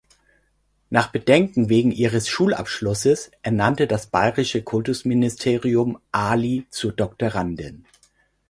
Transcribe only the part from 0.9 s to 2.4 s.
Bedenken wegen ihres